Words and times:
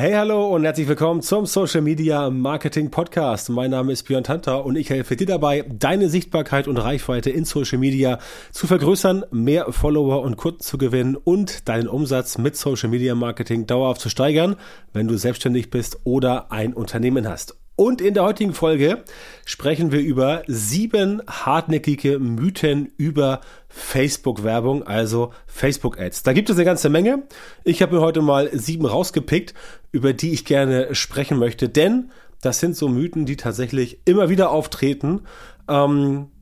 Hey, 0.00 0.12
hallo 0.12 0.54
und 0.54 0.62
herzlich 0.62 0.86
willkommen 0.86 1.22
zum 1.22 1.44
Social 1.44 1.80
Media 1.80 2.30
Marketing 2.30 2.88
Podcast. 2.88 3.50
Mein 3.50 3.72
Name 3.72 3.90
ist 3.90 4.04
Björn 4.04 4.22
Tanter 4.22 4.64
und 4.64 4.76
ich 4.76 4.90
helfe 4.90 5.16
dir 5.16 5.26
dabei, 5.26 5.64
deine 5.68 6.08
Sichtbarkeit 6.08 6.68
und 6.68 6.76
Reichweite 6.76 7.30
in 7.30 7.44
Social 7.44 7.78
Media 7.78 8.20
zu 8.52 8.68
vergrößern, 8.68 9.24
mehr 9.32 9.72
Follower 9.72 10.22
und 10.22 10.36
Kunden 10.36 10.60
zu 10.60 10.78
gewinnen 10.78 11.16
und 11.16 11.68
deinen 11.68 11.88
Umsatz 11.88 12.38
mit 12.38 12.56
Social 12.56 12.90
Media 12.90 13.16
Marketing 13.16 13.66
dauerhaft 13.66 14.00
zu 14.00 14.08
steigern, 14.08 14.54
wenn 14.92 15.08
du 15.08 15.16
selbstständig 15.16 15.68
bist 15.68 15.98
oder 16.04 16.52
ein 16.52 16.74
Unternehmen 16.74 17.28
hast. 17.28 17.56
Und 17.78 18.00
in 18.00 18.12
der 18.12 18.24
heutigen 18.24 18.54
Folge 18.54 19.04
sprechen 19.44 19.92
wir 19.92 20.00
über 20.00 20.42
sieben 20.48 21.22
hartnäckige 21.28 22.18
Mythen 22.18 22.90
über 22.96 23.40
Facebook-Werbung, 23.68 24.82
also 24.82 25.32
Facebook-Ads. 25.46 26.24
Da 26.24 26.32
gibt 26.32 26.50
es 26.50 26.56
eine 26.56 26.64
ganze 26.64 26.88
Menge. 26.88 27.22
Ich 27.62 27.80
habe 27.80 27.94
mir 27.94 28.00
heute 28.00 28.20
mal 28.20 28.50
sieben 28.52 28.84
rausgepickt, 28.84 29.54
über 29.92 30.12
die 30.12 30.32
ich 30.32 30.44
gerne 30.44 30.92
sprechen 30.96 31.38
möchte, 31.38 31.68
denn 31.68 32.10
das 32.42 32.58
sind 32.58 32.74
so 32.74 32.88
Mythen, 32.88 33.26
die 33.26 33.36
tatsächlich 33.36 34.00
immer 34.06 34.28
wieder 34.28 34.50
auftreten, 34.50 35.20
ähm, 35.68 36.32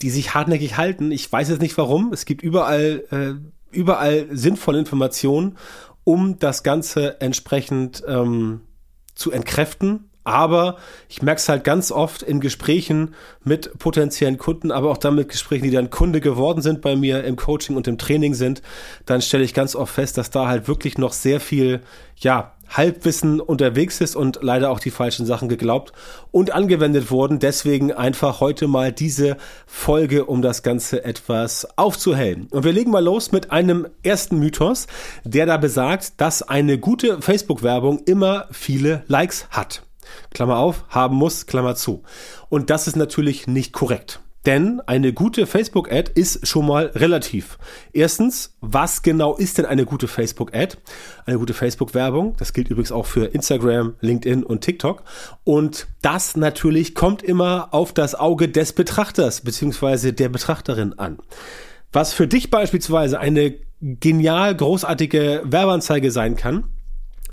die 0.00 0.08
sich 0.08 0.32
hartnäckig 0.32 0.78
halten. 0.78 1.12
Ich 1.12 1.30
weiß 1.30 1.50
jetzt 1.50 1.60
nicht 1.60 1.76
warum. 1.76 2.10
Es 2.14 2.24
gibt 2.24 2.40
überall, 2.40 3.04
äh, 3.10 3.76
überall 3.76 4.28
sinnvolle 4.30 4.78
Informationen, 4.78 5.58
um 6.04 6.38
das 6.38 6.62
Ganze 6.62 7.20
entsprechend 7.20 8.02
ähm, 8.08 8.62
zu 9.14 9.30
entkräften 9.30 10.08
aber 10.26 10.76
ich 11.08 11.22
merke 11.22 11.38
es 11.38 11.48
halt 11.48 11.62
ganz 11.62 11.92
oft 11.92 12.22
in 12.22 12.40
Gesprächen 12.40 13.14
mit 13.44 13.78
potenziellen 13.78 14.38
Kunden, 14.38 14.72
aber 14.72 14.90
auch 14.90 14.96
dann 14.96 15.14
mit 15.14 15.28
Gesprächen, 15.28 15.64
die 15.64 15.70
dann 15.70 15.88
Kunde 15.88 16.20
geworden 16.20 16.62
sind 16.62 16.82
bei 16.82 16.96
mir 16.96 17.22
im 17.22 17.36
Coaching 17.36 17.76
und 17.76 17.86
im 17.86 17.96
Training 17.96 18.34
sind. 18.34 18.60
Dann 19.06 19.22
stelle 19.22 19.44
ich 19.44 19.54
ganz 19.54 19.76
oft 19.76 19.94
fest, 19.94 20.18
dass 20.18 20.30
da 20.30 20.48
halt 20.48 20.66
wirklich 20.66 20.98
noch 20.98 21.12
sehr 21.12 21.38
viel, 21.38 21.80
ja, 22.16 22.56
Halbwissen 22.68 23.40
unterwegs 23.40 24.00
ist 24.00 24.16
und 24.16 24.40
leider 24.42 24.70
auch 24.70 24.80
die 24.80 24.90
falschen 24.90 25.26
Sachen 25.26 25.48
geglaubt 25.48 25.92
und 26.32 26.52
angewendet 26.52 27.12
wurden. 27.12 27.38
Deswegen 27.38 27.92
einfach 27.92 28.40
heute 28.40 28.66
mal 28.66 28.90
diese 28.90 29.36
Folge, 29.66 30.24
um 30.24 30.42
das 30.42 30.64
Ganze 30.64 31.04
etwas 31.04 31.68
aufzuhellen. 31.78 32.48
Und 32.50 32.64
wir 32.64 32.72
legen 32.72 32.90
mal 32.90 33.04
los 33.04 33.30
mit 33.30 33.52
einem 33.52 33.86
ersten 34.02 34.40
Mythos, 34.40 34.88
der 35.22 35.46
da 35.46 35.56
besagt, 35.56 36.14
dass 36.20 36.42
eine 36.42 36.78
gute 36.78 37.22
Facebook-Werbung 37.22 38.00
immer 38.06 38.46
viele 38.50 39.04
Likes 39.06 39.46
hat. 39.50 39.85
Klammer 40.32 40.58
auf, 40.58 40.84
haben 40.88 41.16
muss, 41.16 41.46
Klammer 41.46 41.74
zu. 41.74 42.02
Und 42.48 42.70
das 42.70 42.86
ist 42.86 42.96
natürlich 42.96 43.46
nicht 43.46 43.72
korrekt. 43.72 44.20
Denn 44.46 44.80
eine 44.86 45.12
gute 45.12 45.44
Facebook-Ad 45.44 46.12
ist 46.14 46.46
schon 46.46 46.66
mal 46.66 46.92
relativ. 46.94 47.58
Erstens, 47.92 48.54
was 48.60 49.02
genau 49.02 49.36
ist 49.36 49.58
denn 49.58 49.66
eine 49.66 49.84
gute 49.84 50.06
Facebook-Ad? 50.06 50.76
Eine 51.24 51.38
gute 51.38 51.52
Facebook-Werbung, 51.52 52.36
das 52.38 52.52
gilt 52.52 52.68
übrigens 52.68 52.92
auch 52.92 53.06
für 53.06 53.26
Instagram, 53.26 53.96
LinkedIn 54.00 54.44
und 54.44 54.60
TikTok. 54.60 55.02
Und 55.42 55.88
das 56.00 56.36
natürlich 56.36 56.94
kommt 56.94 57.24
immer 57.24 57.74
auf 57.74 57.92
das 57.92 58.14
Auge 58.14 58.48
des 58.48 58.72
Betrachters 58.72 59.40
bzw. 59.40 60.12
der 60.12 60.28
Betrachterin 60.28 60.96
an. 60.96 61.18
Was 61.92 62.12
für 62.12 62.28
dich 62.28 62.48
beispielsweise 62.48 63.18
eine 63.18 63.54
genial 63.80 64.54
großartige 64.54 65.42
Werbeanzeige 65.44 66.12
sein 66.12 66.36
kann, 66.36 66.64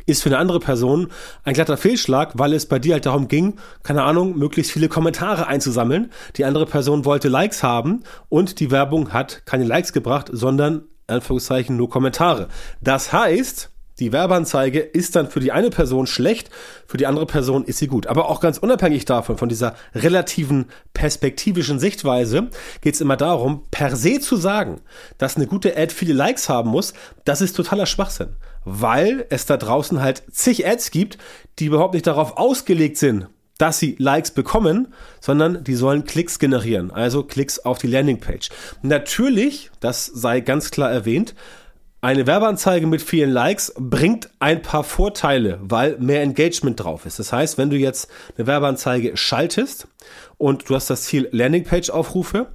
ist 0.05 0.23
für 0.23 0.29
eine 0.29 0.37
andere 0.37 0.59
Person 0.59 1.07
ein 1.43 1.53
glatter 1.53 1.77
Fehlschlag, 1.77 2.33
weil 2.35 2.53
es 2.53 2.65
bei 2.65 2.79
dir 2.79 2.93
halt 2.93 3.05
darum 3.05 3.27
ging, 3.27 3.55
keine 3.83 4.03
Ahnung, 4.03 4.37
möglichst 4.37 4.71
viele 4.71 4.89
Kommentare 4.89 5.47
einzusammeln. 5.47 6.11
Die 6.37 6.45
andere 6.45 6.65
Person 6.65 7.05
wollte 7.05 7.29
Likes 7.29 7.63
haben 7.63 8.03
und 8.29 8.59
die 8.59 8.71
Werbung 8.71 9.13
hat 9.13 9.45
keine 9.45 9.65
Likes 9.65 9.93
gebracht, 9.93 10.29
sondern 10.31 10.83
Anführungszeichen 11.07 11.75
nur 11.75 11.89
Kommentare. 11.89 12.47
Das 12.81 13.11
heißt, 13.11 13.69
die 13.99 14.11
Werbeanzeige 14.11 14.79
ist 14.79 15.15
dann 15.15 15.29
für 15.29 15.39
die 15.39 15.51
eine 15.51 15.69
Person 15.69 16.07
schlecht, 16.07 16.49
für 16.87 16.97
die 16.97 17.05
andere 17.05 17.27
Person 17.27 17.63
ist 17.63 17.77
sie 17.77 17.87
gut. 17.87 18.07
Aber 18.07 18.27
auch 18.27 18.39
ganz 18.39 18.57
unabhängig 18.57 19.05
davon, 19.05 19.37
von 19.37 19.49
dieser 19.49 19.75
relativen 19.93 20.65
perspektivischen 20.93 21.79
Sichtweise, 21.79 22.49
geht 22.81 22.95
es 22.95 23.01
immer 23.01 23.17
darum, 23.17 23.65
per 23.69 23.95
se 23.95 24.19
zu 24.19 24.35
sagen, 24.35 24.81
dass 25.19 25.35
eine 25.35 25.45
gute 25.45 25.77
Ad 25.77 25.93
viele 25.93 26.13
Likes 26.13 26.49
haben 26.49 26.71
muss, 26.71 26.93
das 27.23 27.41
ist 27.41 27.55
totaler 27.55 27.85
Schwachsinn. 27.85 28.29
Weil 28.65 29.25
es 29.29 29.45
da 29.45 29.57
draußen 29.57 30.01
halt 30.01 30.23
zig 30.31 30.65
Ads 30.65 30.91
gibt, 30.91 31.17
die 31.59 31.65
überhaupt 31.65 31.93
nicht 31.93 32.07
darauf 32.07 32.37
ausgelegt 32.37 32.97
sind, 32.97 33.27
dass 33.57 33.79
sie 33.79 33.95
Likes 33.99 34.31
bekommen, 34.31 34.93
sondern 35.21 35.63
die 35.63 35.75
sollen 35.75 36.05
Klicks 36.05 36.39
generieren, 36.39 36.91
also 36.91 37.23
Klicks 37.23 37.59
auf 37.59 37.77
die 37.77 37.87
Landingpage. 37.87 38.49
Natürlich, 38.81 39.71
das 39.79 40.05
sei 40.05 40.39
ganz 40.41 40.71
klar 40.71 40.91
erwähnt, 40.91 41.35
eine 42.03 42.27
Werbeanzeige 42.27 42.85
mit 42.85 43.01
vielen 43.01 43.31
Likes 43.31 43.73
bringt 43.79 44.29
ein 44.39 44.61
paar 44.61 44.83
Vorteile, 44.83 45.57
weil 45.61 45.97
mehr 45.99 46.21
Engagement 46.21 46.83
drauf 46.83 47.05
ist. 47.05 47.17
Das 47.17 47.31
heißt, 47.31 47.57
wenn 47.57 47.69
du 47.69 47.77
jetzt 47.77 48.11
eine 48.37 48.45
Werbeanzeige 48.45 49.15
schaltest 49.15 49.87
und 50.37 50.69
du 50.69 50.75
hast 50.75 50.89
das 50.89 51.03
Ziel 51.03 51.29
Landingpage-Aufrufe 51.31 52.47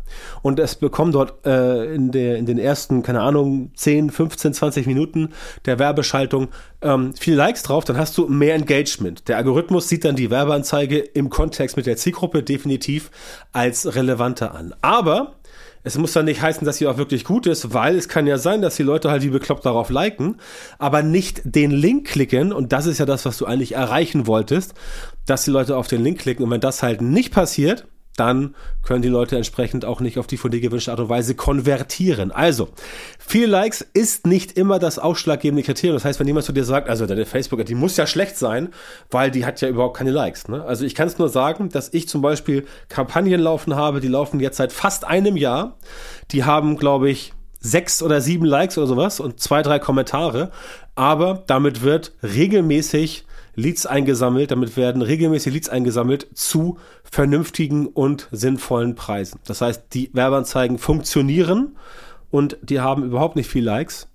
und 0.43 0.59
es 0.59 0.75
bekommen 0.75 1.13
dort 1.13 1.47
äh, 1.47 1.95
in, 1.95 2.13
der, 2.13 2.37
in 2.37 2.45
den 2.45 2.59
ersten, 2.59 3.03
keine 3.03 3.23
Ahnung, 3.23 3.71
10, 3.75 4.11
15, 4.11 4.53
20 4.53 4.87
Minuten 4.87 5.31
der 5.65 5.79
Werbeschaltung 5.79 6.49
ähm, 6.83 7.15
viele 7.19 7.39
Likes 7.39 7.63
drauf, 7.63 7.85
dann 7.85 7.97
hast 7.97 8.19
du 8.19 8.29
mehr 8.29 8.55
Engagement. 8.55 9.29
Der 9.29 9.39
Algorithmus 9.39 9.89
sieht 9.89 10.05
dann 10.05 10.15
die 10.15 10.31
Werbeanzeige 10.31 10.99
im 10.99 11.31
Kontext 11.31 11.79
mit 11.79 11.87
der 11.87 11.97
Zielgruppe 11.97 12.43
definitiv 12.43 13.11
als 13.53 13.95
relevanter 13.97 14.55
an. 14.55 14.75
Aber 14.83 15.38
es 15.83 15.97
muss 15.99 16.12
dann 16.12 16.25
nicht 16.25 16.43
heißen, 16.43 16.65
dass 16.65 16.78
sie 16.78 16.87
auch 16.87 16.97
wirklich 16.99 17.25
gut 17.25 17.47
ist, 17.47 17.72
weil 17.72 17.97
es 17.97 18.09
kann 18.09 18.27
ja 18.27 18.39
sein, 18.39 18.62
dass 18.62 18.77
die 18.77 18.83
Leute 18.83 19.11
halt 19.11 19.22
wie 19.22 19.31
bekloppt 19.31 19.65
darauf 19.65 19.91
liken, 19.91 20.37
aber 20.78 21.03
nicht 21.03 21.43
den 21.44 21.71
Link 21.71 22.06
klicken. 22.06 22.53
Und 22.53 22.72
das 22.72 22.87
ist 22.87 22.99
ja 22.99 23.06
das, 23.06 23.25
was 23.25 23.39
du 23.39 23.47
eigentlich 23.47 23.72
erreichen 23.72 24.27
wolltest, 24.27 24.75
dass 25.27 25.44
die 25.44 25.50
Leute 25.50 25.77
auf 25.77 25.88
den 25.88 26.03
Link 26.03 26.19
klicken. 26.19 26.44
Und 26.44 26.50
wenn 26.50 26.61
das 26.61 26.83
halt 26.83 27.00
nicht 27.00 27.33
passiert, 27.33 27.87
dann 28.19 28.55
können 28.83 29.03
die 29.03 29.09
Leute 29.09 29.37
entsprechend 29.37 29.84
auch 29.84 30.01
nicht 30.01 30.19
auf 30.19 30.27
die 30.27 30.37
von 30.37 30.51
dir 30.51 30.61
gewünschte 30.61 30.91
Art 30.91 31.01
und 31.01 31.09
Weise 31.09 31.34
konvertieren. 31.34 32.33
Also, 32.33 32.69
viele 33.19 33.47
Likes 33.47 33.87
ist 33.93 34.27
nicht 34.27 34.56
immer 34.56 34.79
das 34.79 34.99
ausschlaggebende 34.99 35.62
Kriterium. 35.62 35.97
Das 35.97 36.05
heißt, 36.05 36.21
wenn 36.21 36.27
jemand 36.27 36.47
zu 36.47 36.53
dir 36.53 36.65
sagt, 36.65 36.89
also 36.89 37.06
deine 37.06 37.27
Facebook, 37.27 37.65
die 37.67 37.75
muss 37.75 37.97
ja 37.97 38.06
schlecht 38.06 38.37
sein, 38.37 38.71
weil 39.11 39.31
die 39.31 39.45
hat 39.45 39.61
ja 39.61 39.69
überhaupt 39.69 39.97
keine 39.97 40.11
Likes. 40.11 40.49
Ne? 40.49 40.65
Also 40.65 40.84
ich 40.84 40.95
kann 40.95 41.09
es 41.09 41.19
nur 41.19 41.29
sagen, 41.29 41.69
dass 41.69 41.93
ich 41.93 42.09
zum 42.09 42.23
Beispiel 42.23 42.67
Kampagnen 42.89 43.41
laufen 43.41 43.77
habe, 43.77 44.01
die 44.01 44.09
laufen 44.09 44.41
jetzt 44.41 44.56
seit 44.56 44.73
fast 44.73 45.05
einem 45.05 45.37
Jahr. 45.37 45.77
Die 46.31 46.45
haben, 46.45 46.77
glaube 46.77 47.11
ich, 47.11 47.33
sechs 47.61 48.03
oder 48.03 48.21
sieben 48.21 48.45
Likes 48.45 48.79
oder 48.79 48.87
sowas 48.87 49.21
und 49.21 49.41
zwei, 49.41 49.62
drei 49.62 49.79
Kommentare. 49.79 50.50
Aber 50.95 51.45
damit 51.47 51.83
wird 51.83 52.12
regelmäßig 52.23 53.25
Leads 53.59 53.87
eingesammelt. 53.87 54.51
Damit 54.51 54.77
werden 54.77 55.03
regelmäßig 55.03 55.53
Leads 55.53 55.69
eingesammelt 55.69 56.29
zu 56.33 56.79
vernünftigen 57.03 57.87
und 57.89 58.29
sinnvollen 58.31 58.95
Preisen. 58.95 59.41
Das 59.47 59.61
heißt, 59.61 59.87
die 59.93 60.11
Werbeanzeigen 60.13 60.79
funktionieren 60.79 61.77
und 62.31 62.57
die 62.63 62.81
haben 62.81 63.05
überhaupt 63.05 63.37
nicht 63.37 63.51
viel 63.51 63.65
Likes. 63.65 64.09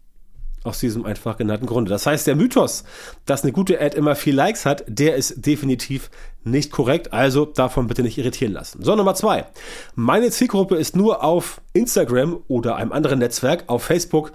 Aus 0.65 0.79
diesem 0.79 1.03
einfach 1.05 1.35
genannten 1.35 1.65
Grunde. 1.65 1.89
Das 1.89 2.05
heißt, 2.05 2.25
der 2.25 2.37
Mythos, 2.37 2.85
dass 3.25 3.43
eine 3.43 3.51
gute 3.51 3.81
Ad 3.81 3.97
immer 3.97 4.15
viel 4.15 4.33
Likes 4.33 4.65
hat, 4.65 4.85
der 4.87 5.17
ist 5.17 5.45
definitiv 5.45 6.09
nicht 6.45 6.71
korrekt. 6.71 7.11
Also 7.11 7.43
davon 7.43 7.87
bitte 7.87 8.01
nicht 8.01 8.17
irritieren 8.17 8.53
lassen. 8.53 8.81
So, 8.81 8.95
Nummer 8.95 9.13
zwei. 9.13 9.45
Meine 9.95 10.31
Zielgruppe 10.31 10.77
ist 10.77 10.95
nur 10.95 11.21
auf 11.21 11.59
Instagram 11.73 12.41
oder 12.47 12.77
einem 12.77 12.93
anderen 12.93 13.19
Netzwerk, 13.19 13.65
auf 13.67 13.83
Facebook 13.83 14.31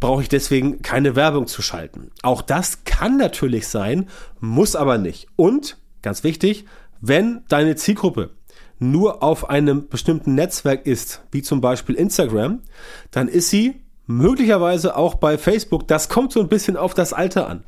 brauche 0.00 0.22
ich 0.22 0.28
deswegen 0.28 0.82
keine 0.82 1.16
Werbung 1.16 1.46
zu 1.46 1.62
schalten. 1.62 2.10
Auch 2.22 2.42
das 2.42 2.84
kann 2.84 3.16
natürlich 3.16 3.68
sein, 3.68 4.08
muss 4.40 4.76
aber 4.76 4.98
nicht. 4.98 5.26
Und, 5.36 5.78
ganz 6.02 6.24
wichtig, 6.24 6.66
wenn 7.00 7.42
deine 7.48 7.76
Zielgruppe 7.76 8.30
nur 8.78 9.22
auf 9.22 9.50
einem 9.50 9.88
bestimmten 9.88 10.34
Netzwerk 10.34 10.86
ist, 10.86 11.22
wie 11.32 11.42
zum 11.42 11.60
Beispiel 11.60 11.96
Instagram, 11.96 12.62
dann 13.10 13.28
ist 13.28 13.50
sie 13.50 13.82
möglicherweise 14.08 14.96
auch 14.96 15.14
bei 15.14 15.38
Facebook. 15.38 15.86
Das 15.86 16.08
kommt 16.08 16.32
so 16.32 16.40
ein 16.40 16.48
bisschen 16.48 16.76
auf 16.76 16.94
das 16.94 17.12
Alter 17.12 17.46
an. 17.46 17.62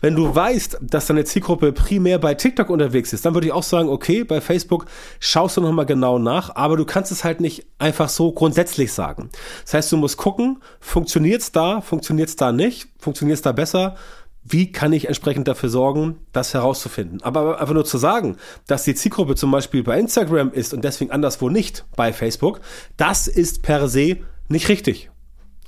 Wenn 0.00 0.14
du 0.14 0.34
weißt, 0.34 0.78
dass 0.80 1.06
deine 1.06 1.24
Zielgruppe 1.24 1.72
primär 1.72 2.18
bei 2.18 2.34
TikTok 2.34 2.70
unterwegs 2.70 3.12
ist, 3.12 3.26
dann 3.26 3.34
würde 3.34 3.48
ich 3.48 3.52
auch 3.52 3.64
sagen, 3.64 3.90
okay, 3.90 4.24
bei 4.24 4.40
Facebook 4.40 4.86
schaust 5.18 5.58
du 5.58 5.60
nochmal 5.60 5.84
genau 5.84 6.18
nach, 6.18 6.54
aber 6.54 6.78
du 6.78 6.86
kannst 6.86 7.12
es 7.12 7.24
halt 7.24 7.40
nicht 7.40 7.66
einfach 7.78 8.08
so 8.08 8.32
grundsätzlich 8.32 8.92
sagen. 8.92 9.30
Das 9.64 9.74
heißt, 9.74 9.92
du 9.92 9.98
musst 9.98 10.16
gucken, 10.16 10.62
funktioniert's 10.78 11.52
da, 11.52 11.82
funktioniert's 11.82 12.36
da 12.36 12.52
nicht, 12.52 12.88
funktioniert's 12.98 13.42
da 13.42 13.52
besser, 13.52 13.96
wie 14.44 14.72
kann 14.72 14.92
ich 14.92 15.08
entsprechend 15.08 15.48
dafür 15.48 15.68
sorgen, 15.68 16.20
das 16.32 16.54
herauszufinden. 16.54 17.20
Aber 17.22 17.60
einfach 17.60 17.74
nur 17.74 17.84
zu 17.84 17.98
sagen, 17.98 18.36
dass 18.66 18.84
die 18.84 18.94
Zielgruppe 18.94 19.34
zum 19.34 19.50
Beispiel 19.50 19.82
bei 19.82 19.98
Instagram 19.98 20.52
ist 20.52 20.72
und 20.72 20.82
deswegen 20.82 21.10
anderswo 21.10 21.50
nicht 21.50 21.84
bei 21.96 22.12
Facebook, 22.12 22.60
das 22.96 23.28
ist 23.28 23.62
per 23.62 23.88
se 23.88 24.18
nicht 24.48 24.68
richtig. 24.68 25.10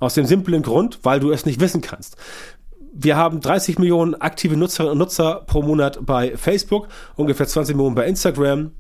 Aus 0.03 0.15
dem 0.15 0.27
simplen 0.27 0.63
Grund, 0.63 0.99
weil 1.05 1.21
du 1.21 1.31
es 1.31 1.47
nicht 1.47 1.61
wissen 1.61 1.81
kannst. 1.81 2.17
Wir 2.93 3.17
haben 3.17 3.41
30 3.41 3.79
Millionen 3.79 4.17
aktive 4.17 4.57
Nutzerinnen 4.57 4.91
und 4.91 4.99
Nutzer 4.99 5.45
pro 5.47 5.63
Monat 5.63 6.01
bei 6.05 6.37
Facebook, 6.37 6.89
ungefähr 7.15 7.47
20 7.47 7.77
Millionen 7.77 7.95
bei 7.95 8.09
Instagram, 8.09 8.73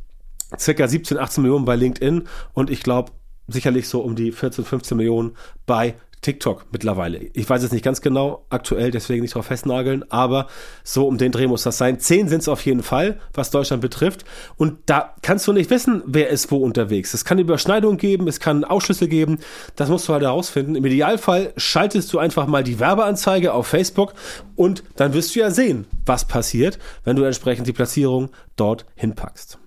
circa 0.58 0.88
17, 0.88 1.18
18 1.18 1.42
Millionen 1.42 1.64
bei 1.64 1.76
LinkedIn 1.76 2.24
und 2.54 2.70
ich 2.70 2.82
glaube 2.82 3.12
sicherlich 3.46 3.88
so 3.88 4.00
um 4.00 4.16
die 4.16 4.32
14, 4.32 4.64
15 4.64 4.96
Millionen 4.96 5.36
bei 5.64 5.94
TikTok 6.22 6.66
mittlerweile. 6.70 7.18
Ich 7.34 7.50
weiß 7.50 7.64
es 7.64 7.72
nicht 7.72 7.84
ganz 7.84 8.00
genau, 8.00 8.46
aktuell, 8.48 8.92
deswegen 8.92 9.22
nicht 9.22 9.34
drauf 9.34 9.46
festnageln, 9.46 10.04
aber 10.10 10.46
so 10.84 11.06
um 11.08 11.18
den 11.18 11.32
Dreh 11.32 11.48
muss 11.48 11.64
das 11.64 11.78
sein. 11.78 11.98
Zehn 11.98 12.28
sind 12.28 12.42
es 12.42 12.48
auf 12.48 12.64
jeden 12.64 12.84
Fall, 12.84 13.18
was 13.34 13.50
Deutschland 13.50 13.82
betrifft. 13.82 14.24
Und 14.56 14.78
da 14.86 15.14
kannst 15.22 15.48
du 15.48 15.52
nicht 15.52 15.68
wissen, 15.70 16.02
wer 16.06 16.28
ist 16.28 16.52
wo 16.52 16.58
unterwegs. 16.58 17.12
Es 17.12 17.24
kann 17.24 17.40
Überschneidungen 17.40 17.98
geben, 17.98 18.28
es 18.28 18.38
kann 18.38 18.64
Ausschlüsse 18.64 19.08
geben. 19.08 19.40
Das 19.74 19.88
musst 19.88 20.08
du 20.08 20.12
halt 20.12 20.22
herausfinden. 20.22 20.76
Im 20.76 20.86
Idealfall 20.86 21.52
schaltest 21.56 22.12
du 22.12 22.20
einfach 22.20 22.46
mal 22.46 22.62
die 22.62 22.78
Werbeanzeige 22.78 23.52
auf 23.52 23.66
Facebook 23.66 24.14
und 24.54 24.84
dann 24.94 25.14
wirst 25.14 25.34
du 25.34 25.40
ja 25.40 25.50
sehen, 25.50 25.86
was 26.06 26.26
passiert, 26.26 26.78
wenn 27.02 27.16
du 27.16 27.24
entsprechend 27.24 27.66
die 27.66 27.72
Platzierung 27.72 28.30
dort 28.54 28.86
hinpackst. 28.94 29.58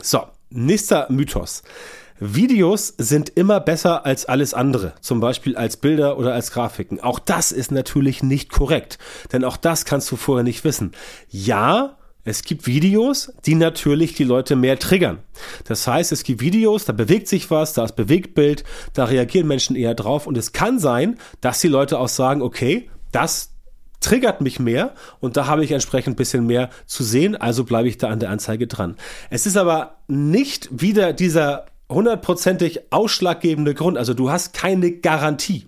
So, 0.00 0.22
nächster 0.50 1.06
Mythos. 1.08 1.62
Videos 2.18 2.94
sind 2.98 3.30
immer 3.30 3.60
besser 3.60 4.06
als 4.06 4.26
alles 4.26 4.54
andere, 4.54 4.94
zum 5.00 5.20
Beispiel 5.20 5.56
als 5.56 5.76
Bilder 5.76 6.18
oder 6.18 6.34
als 6.34 6.52
Grafiken. 6.52 7.00
Auch 7.00 7.18
das 7.18 7.52
ist 7.52 7.72
natürlich 7.72 8.22
nicht 8.22 8.50
korrekt, 8.50 8.98
denn 9.32 9.44
auch 9.44 9.56
das 9.56 9.84
kannst 9.84 10.10
du 10.10 10.16
vorher 10.16 10.44
nicht 10.44 10.64
wissen. 10.64 10.92
Ja, 11.28 11.96
es 12.24 12.44
gibt 12.44 12.66
Videos, 12.66 13.32
die 13.46 13.56
natürlich 13.56 14.14
die 14.14 14.22
Leute 14.24 14.54
mehr 14.54 14.78
triggern. 14.78 15.18
Das 15.64 15.86
heißt, 15.88 16.12
es 16.12 16.22
gibt 16.22 16.40
Videos, 16.40 16.84
da 16.84 16.92
bewegt 16.92 17.26
sich 17.26 17.50
was, 17.50 17.72
da 17.72 17.84
ist 17.84 17.96
Bewegtbild, 17.96 18.62
da 18.94 19.06
reagieren 19.06 19.48
Menschen 19.48 19.74
eher 19.74 19.94
drauf 19.94 20.28
und 20.28 20.38
es 20.38 20.52
kann 20.52 20.78
sein, 20.78 21.18
dass 21.40 21.60
die 21.60 21.68
Leute 21.68 21.98
auch 21.98 22.08
sagen, 22.08 22.40
okay, 22.42 22.88
das 23.10 23.50
triggert 23.98 24.40
mich 24.40 24.60
mehr 24.60 24.94
und 25.18 25.36
da 25.36 25.46
habe 25.46 25.64
ich 25.64 25.72
entsprechend 25.72 26.14
ein 26.14 26.16
bisschen 26.16 26.46
mehr 26.46 26.70
zu 26.86 27.02
sehen, 27.02 27.34
also 27.34 27.64
bleibe 27.64 27.88
ich 27.88 27.98
da 27.98 28.08
an 28.08 28.20
der 28.20 28.30
Anzeige 28.30 28.66
dran. 28.66 28.96
Es 29.30 29.46
ist 29.46 29.56
aber 29.56 29.96
nicht 30.06 30.68
wieder 30.70 31.12
dieser 31.12 31.66
hundertprozentig 31.92 32.92
ausschlaggebende 32.92 33.74
Grund. 33.74 33.98
Also 33.98 34.14
du 34.14 34.30
hast 34.30 34.52
keine 34.54 34.92
Garantie. 34.92 35.66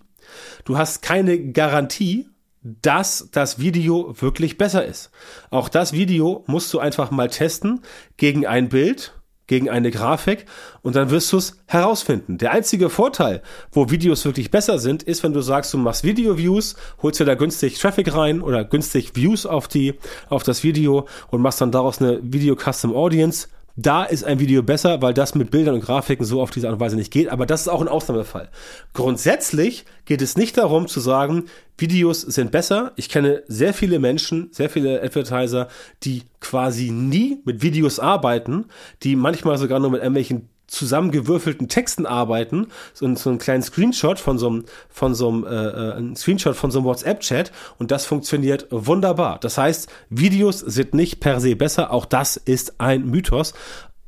Du 0.64 0.78
hast 0.78 1.02
keine 1.02 1.52
Garantie, 1.52 2.28
dass 2.64 3.28
das 3.30 3.58
Video 3.58 4.14
wirklich 4.20 4.56
besser 4.56 4.84
ist. 4.84 5.10
Auch 5.50 5.68
das 5.68 5.92
Video 5.92 6.44
musst 6.46 6.72
du 6.72 6.78
einfach 6.78 7.10
mal 7.10 7.28
testen 7.28 7.82
gegen 8.16 8.46
ein 8.46 8.70
Bild, 8.70 9.12
gegen 9.46 9.68
eine 9.68 9.90
Grafik 9.90 10.46
und 10.80 10.96
dann 10.96 11.10
wirst 11.10 11.30
du 11.32 11.36
es 11.36 11.58
herausfinden. 11.66 12.38
Der 12.38 12.52
einzige 12.52 12.88
Vorteil, 12.88 13.42
wo 13.70 13.90
Videos 13.90 14.24
wirklich 14.24 14.50
besser 14.50 14.78
sind, 14.78 15.02
ist, 15.02 15.22
wenn 15.22 15.34
du 15.34 15.42
sagst, 15.42 15.74
du 15.74 15.78
machst 15.78 16.04
Video-Views, 16.04 16.76
holst 17.02 17.20
dir 17.20 17.26
da 17.26 17.34
günstig 17.34 17.78
Traffic 17.78 18.14
rein 18.14 18.40
oder 18.40 18.64
günstig 18.64 19.14
Views 19.14 19.44
auf 19.44 19.68
die, 19.68 19.98
auf 20.30 20.42
das 20.42 20.64
Video 20.64 21.06
und 21.28 21.42
machst 21.42 21.60
dann 21.60 21.72
daraus 21.72 22.00
eine 22.00 22.20
Video-Custom 22.22 22.94
Audience 22.94 23.48
da 23.76 24.04
ist 24.04 24.24
ein 24.24 24.38
Video 24.38 24.62
besser, 24.62 25.02
weil 25.02 25.14
das 25.14 25.34
mit 25.34 25.50
Bildern 25.50 25.74
und 25.74 25.80
Grafiken 25.80 26.24
so 26.24 26.40
auf 26.40 26.50
diese 26.50 26.68
Art 26.68 26.74
und 26.74 26.80
Weise 26.80 26.96
nicht 26.96 27.12
geht. 27.12 27.28
Aber 27.28 27.44
das 27.44 27.62
ist 27.62 27.68
auch 27.68 27.80
ein 27.80 27.88
Ausnahmefall. 27.88 28.48
Grundsätzlich 28.92 29.84
geht 30.04 30.22
es 30.22 30.36
nicht 30.36 30.56
darum 30.56 30.86
zu 30.86 31.00
sagen, 31.00 31.46
Videos 31.76 32.20
sind 32.20 32.52
besser. 32.52 32.92
Ich 32.94 33.08
kenne 33.08 33.42
sehr 33.48 33.74
viele 33.74 33.98
Menschen, 33.98 34.48
sehr 34.52 34.70
viele 34.70 35.02
Advertiser, 35.02 35.68
die 36.04 36.22
quasi 36.40 36.90
nie 36.90 37.40
mit 37.44 37.62
Videos 37.62 37.98
arbeiten, 37.98 38.66
die 39.02 39.16
manchmal 39.16 39.58
sogar 39.58 39.80
nur 39.80 39.90
mit 39.90 40.02
irgendwelchen 40.02 40.48
zusammengewürfelten 40.74 41.68
Texten 41.68 42.06
arbeiten, 42.06 42.68
so, 42.92 43.12
so 43.14 43.30
einen 43.30 43.38
kleinen 43.38 43.62
Screenshot 43.62 44.18
von 44.18 44.38
so 44.38 44.48
einem, 44.48 44.64
von 44.90 45.14
so 45.14 45.28
einem, 45.28 45.44
äh, 45.44 45.48
äh, 45.48 45.92
ein 45.98 46.16
Screenshot 46.16 46.56
von 46.56 46.70
so 46.70 46.80
einem 46.80 46.86
WhatsApp-Chat 46.86 47.52
und 47.78 47.90
das 47.90 48.04
funktioniert 48.04 48.66
wunderbar. 48.70 49.38
Das 49.40 49.58
heißt, 49.58 49.88
Videos 50.10 50.58
sind 50.58 50.94
nicht 50.94 51.20
per 51.20 51.40
se 51.40 51.56
besser, 51.56 51.92
auch 51.92 52.04
das 52.04 52.36
ist 52.36 52.80
ein 52.80 53.06
Mythos, 53.06 53.54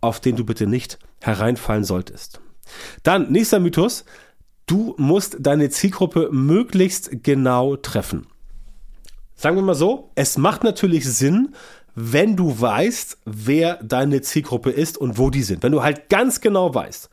auf 0.01 0.21
den 0.21 0.37
du 0.37 0.45
bitte 0.45 0.67
nicht 0.67 0.99
hereinfallen 1.21 1.85
solltest. 1.85 2.41
Dann, 3.03 3.31
nächster 3.31 3.61
Mythos, 3.61 4.05
du 4.67 4.95
musst 4.99 5.37
deine 5.41 5.71
Zielgruppe 5.71 6.29
möglichst 6.33 7.23
genau 7.23 7.77
treffen. 7.77 8.27
Sagen 9.39 9.57
wir 9.57 9.63
mal 9.63 9.75
so, 9.75 10.11
es 10.15 10.39
macht 10.39 10.65
natürlich 10.65 11.05
Sinn, 11.05 11.55
wenn 11.97 12.37
du 12.37 12.61
weißt, 12.61 13.19
wer 13.25 13.83
deine 13.83 14.21
Zielgruppe 14.21 14.71
ist 14.71 14.99
und 14.99 15.19
wo 15.19 15.31
die 15.31 15.43
sind. 15.43 15.63
Wenn 15.63 15.73
du 15.73 15.83
halt 15.83 16.11
ganz 16.11 16.41
genau 16.43 16.73
weißt, 16.73 17.09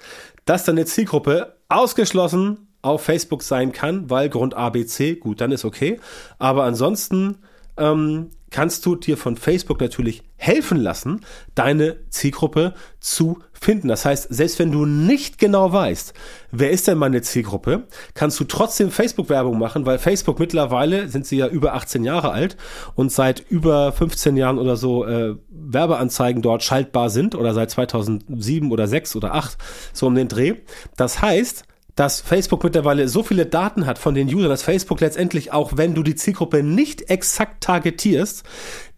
dass 0.45 0.65
deine 0.65 0.85
Zielgruppe 0.85 1.55
ausgeschlossen 1.69 2.67
auf 2.81 3.01
Facebook 3.01 3.43
sein 3.43 3.71
kann, 3.71 4.09
weil 4.09 4.27
Grund 4.27 4.53
ABC, 4.53 5.15
gut, 5.15 5.39
dann 5.39 5.53
ist 5.53 5.63
okay. 5.63 6.01
Aber 6.37 6.65
ansonsten 6.65 7.37
ähm, 7.77 8.29
kannst 8.53 8.85
du 8.85 8.95
dir 8.95 9.17
von 9.17 9.35
Facebook 9.35 9.81
natürlich 9.81 10.21
helfen 10.35 10.77
lassen, 10.77 11.21
deine 11.55 11.97
Zielgruppe 12.09 12.75
zu 12.99 13.39
finden. 13.51 13.87
Das 13.87 14.05
heißt, 14.05 14.27
selbst 14.29 14.59
wenn 14.59 14.71
du 14.71 14.85
nicht 14.85 15.39
genau 15.39 15.73
weißt, 15.73 16.13
wer 16.51 16.69
ist 16.69 16.87
denn 16.87 16.99
meine 16.99 17.23
Zielgruppe, 17.23 17.87
kannst 18.13 18.39
du 18.39 18.43
trotzdem 18.43 18.91
Facebook-Werbung 18.91 19.57
machen, 19.57 19.87
weil 19.87 19.97
Facebook 19.97 20.39
mittlerweile 20.39 21.09
sind 21.09 21.25
sie 21.25 21.37
ja 21.37 21.47
über 21.47 21.73
18 21.73 22.03
Jahre 22.03 22.31
alt 22.31 22.55
und 22.93 23.11
seit 23.11 23.39
über 23.49 23.91
15 23.91 24.37
Jahren 24.37 24.59
oder 24.59 24.77
so 24.77 25.05
äh, 25.05 25.35
Werbeanzeigen 25.49 26.43
dort 26.43 26.61
schaltbar 26.63 27.09
sind 27.09 27.33
oder 27.33 27.55
seit 27.55 27.71
2007 27.71 28.71
oder 28.71 28.87
6 28.87 29.15
oder 29.15 29.33
8 29.33 29.57
so 29.93 30.05
um 30.05 30.13
den 30.13 30.27
Dreh. 30.27 30.55
Das 30.95 31.23
heißt, 31.23 31.65
dass 31.95 32.21
Facebook 32.21 32.63
mittlerweile 32.63 33.07
so 33.07 33.21
viele 33.21 33.45
Daten 33.45 33.85
hat 33.85 33.99
von 33.99 34.15
den 34.15 34.27
Usern, 34.27 34.49
dass 34.49 34.63
Facebook 34.63 34.99
letztendlich 34.99 35.51
auch, 35.53 35.73
wenn 35.75 35.93
du 35.93 36.01
die 36.01 36.15
Zielgruppe 36.15 36.63
nicht 36.63 37.09
exakt 37.09 37.63
targetierst, 37.63 38.43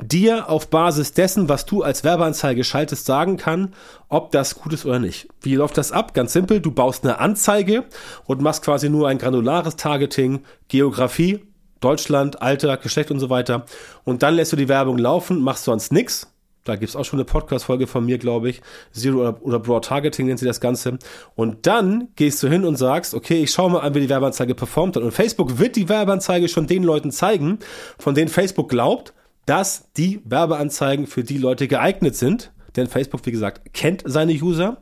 dir 0.02 0.50
auf 0.50 0.70
Basis 0.70 1.14
dessen, 1.14 1.50
was 1.50 1.66
du 1.66 1.84
als 1.84 2.04
Werbeanzeige 2.04 2.64
schaltest, 2.64 3.06
sagen 3.06 3.38
kann, 3.38 3.74
ob 4.08 4.32
das 4.32 4.56
gut 4.56 4.74
ist 4.74 4.86
oder 4.86 5.00
nicht. 5.00 5.28
Wie 5.42 5.56
läuft 5.56 5.78
das 5.78 5.92
ab? 5.92 6.14
Ganz 6.14 6.34
simpel, 6.34 6.62
du 6.62 6.72
baust 6.72 7.04
eine 7.04 7.20
Anzeige 7.20 7.84
und 8.26 8.42
machst 8.42 8.64
quasi 8.64 8.90
nur 8.90 9.10
ein 9.10 9.18
granulares 9.18 9.76
Targeting, 9.76 10.44
Geografie, 10.70 11.44
Deutschland, 11.82 12.42
Alter, 12.42 12.78
Geschlecht 12.78 13.12
und 13.12 13.20
so 13.20 13.30
weiter. 13.30 13.66
Und 14.06 14.24
dann 14.24 14.36
lässt 14.36 14.54
du 14.54 14.56
die 14.56 14.70
Werbung 14.70 14.98
laufen, 14.98 15.42
machst 15.42 15.66
sonst 15.66 15.92
nichts 15.92 16.32
da 16.66 16.76
gibt's 16.76 16.96
auch 16.96 17.06
schon 17.06 17.20
eine 17.20 17.26
Podcast-Folge 17.26 17.86
von 17.86 18.06
mir, 18.06 18.18
glaube 18.18 18.50
ich. 18.50 18.62
Zero 18.92 19.20
oder, 19.20 19.42
oder 19.44 19.60
Broad 19.60 19.86
Targeting 19.86 20.26
nennt 20.26 20.40
sie 20.40 20.48
das 20.48 20.60
Ganze. 20.60 20.98
Und 21.36 21.68
dann 21.68 22.10
gehst 22.16 22.42
du 22.42 22.50
hin 22.50 22.66
und 22.66 22.76
sagst, 22.76 23.14
okay, 23.14 23.44
ich 23.44 23.52
schaue 23.52 23.70
mal 23.70 23.80
an, 23.80 23.94
wie 23.94 24.02
die 24.02 24.10
Werbeanzeige 24.10 24.56
performt 24.56 24.96
hat. 24.96 25.04
Und 25.04 25.12
Facebook 25.12 25.60
wird 25.60 25.76
die 25.76 25.88
Werbeanzeige 25.88 26.50
schon 26.50 26.66
den 26.66 26.84
Leuten 26.84 27.12
zeigen, 27.12 27.60
von 28.00 28.16
denen 28.16 28.30
Facebook 28.30 28.68
glaubt, 28.68 29.14
dass 29.46 29.92
die 29.96 30.22
Werbeanzeigen 30.26 31.06
für 31.06 31.24
die 31.24 31.38
Leute 31.38 31.68
geeignet 31.68 32.16
sind. 32.16 32.52
Denn 32.76 32.88
Facebook, 32.88 33.26
wie 33.28 33.32
gesagt, 33.32 33.74
kennt 33.74 34.02
seine 34.04 34.34
User 34.34 34.78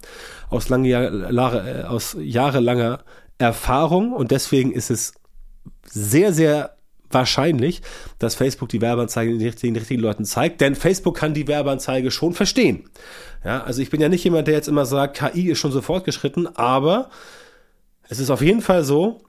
aus, 0.50 0.70
lange 0.70 0.90
äh, 0.90 1.84
aus 1.84 2.16
jahrelanger 2.18 3.04
Erfahrung. 3.40 4.14
Und 4.14 4.32
deswegen 4.32 4.72
ist 4.72 4.90
es 4.90 5.14
sehr, 5.84 6.32
sehr 6.32 6.78
wahrscheinlich, 7.14 7.82
dass 8.20 8.36
Facebook 8.36 8.70
die 8.70 8.82
Werbeanzeige 8.82 9.32
den 9.32 9.42
richtigen, 9.42 9.74
den 9.74 9.80
richtigen 9.80 10.02
Leuten 10.02 10.26
zeigt, 10.26 10.62
denn 10.62 10.76
Facebook 10.76 11.18
kann 11.18 11.34
die 11.34 11.48
Werbeanzeige 11.48 12.12
schon 12.12 12.34
verstehen. 12.34 12.90
Ja, 13.44 13.64
also 13.64 13.82
ich 13.82 13.90
bin 13.90 14.02
ja 14.02 14.10
nicht 14.10 14.24
jemand, 14.24 14.48
der 14.48 14.56
jetzt 14.56 14.68
immer 14.68 14.86
sagt, 14.86 15.18
KI 15.18 15.50
ist 15.52 15.60
schon 15.60 15.72
so 15.72 15.82
fortgeschritten, 15.82 16.56
aber 16.56 17.10
es 18.10 18.20
ist 18.20 18.30
auf 18.30 18.42
jeden 18.42 18.62
Fall 18.62 18.84
so, 18.84 19.22